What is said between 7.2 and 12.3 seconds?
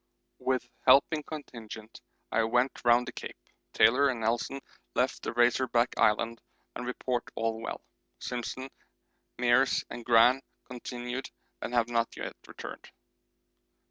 all well. Simpson, Meares and Gran continued and have not